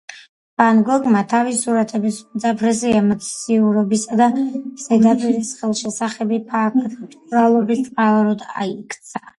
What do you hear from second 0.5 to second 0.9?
ვან